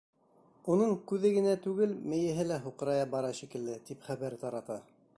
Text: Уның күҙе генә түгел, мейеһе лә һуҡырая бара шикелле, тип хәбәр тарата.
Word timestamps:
Уның 0.75 0.95
күҙе 1.11 1.31
генә 1.35 1.53
түгел, 1.67 1.95
мейеһе 2.15 2.49
лә 2.53 2.59
һуҡырая 2.65 3.07
бара 3.15 3.33
шикелле, 3.43 3.81
тип 3.91 4.09
хәбәр 4.11 4.41
тарата. 4.47 4.85